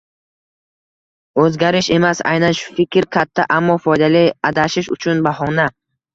o’zgarish 1.43 1.89
emas. 1.97 2.21
Aynan 2.31 2.57
shu 2.61 2.73
fikr 2.79 3.09
katta, 3.17 3.47
ammo 3.59 3.77
foydali 3.85 4.25
adashish 4.53 4.93
uchun 4.99 5.25
bahona. 5.31 5.71